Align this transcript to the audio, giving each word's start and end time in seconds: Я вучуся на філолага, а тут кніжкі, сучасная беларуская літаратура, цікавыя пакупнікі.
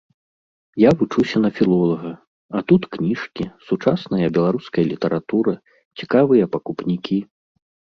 Я 0.83 0.89
вучуся 1.01 1.37
на 1.43 1.51
філолага, 1.57 2.13
а 2.55 2.63
тут 2.71 2.81
кніжкі, 2.97 3.45
сучасная 3.67 4.33
беларуская 4.39 4.85
літаратура, 4.91 5.53
цікавыя 6.03 6.45
пакупнікі. 6.57 7.23